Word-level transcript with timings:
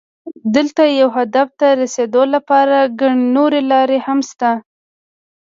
دلته 0.55 0.81
یو 0.99 1.09
هدف 1.17 1.47
ته 1.59 1.67
رسېدو 1.81 2.23
لپاره 2.35 2.77
ګڼې 2.99 3.15
نورې 3.35 3.61
لارې 3.71 3.97
هم 4.05 4.19
شته. 4.29 4.51